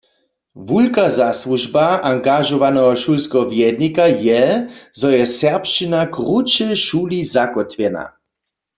[0.67, 4.41] Wulka zasłužba angažowaneho šulskeho wjednika je,
[4.99, 8.03] zo je serbšćina kruće w šuli zakótwjena.